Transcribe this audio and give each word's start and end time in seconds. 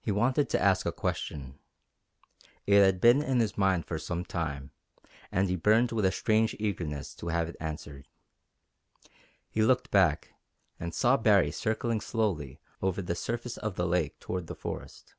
He 0.00 0.10
wanted 0.10 0.48
to 0.48 0.62
ask 0.62 0.86
a 0.86 0.90
question. 0.92 1.58
It 2.64 2.80
had 2.80 3.02
been 3.02 3.20
in 3.22 3.40
his 3.40 3.58
mind 3.58 3.84
for 3.84 3.98
some 3.98 4.24
time, 4.24 4.70
and 5.30 5.50
he 5.50 5.56
burned 5.56 5.92
with 5.92 6.06
a 6.06 6.10
strange 6.10 6.56
eagerness 6.58 7.14
to 7.16 7.28
have 7.28 7.46
it 7.46 7.56
answered. 7.60 8.08
He 9.50 9.60
looked 9.60 9.90
back, 9.90 10.32
and 10.80 10.94
saw 10.94 11.18
Baree 11.18 11.50
circling 11.50 12.00
slowly 12.00 12.60
over 12.80 13.02
the 13.02 13.14
surface 13.14 13.58
of 13.58 13.74
the 13.76 13.86
lake 13.86 14.18
toward 14.20 14.46
the 14.46 14.54
forest. 14.54 15.14